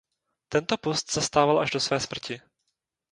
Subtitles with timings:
[0.53, 2.41] Tento post zastával až do své smrti.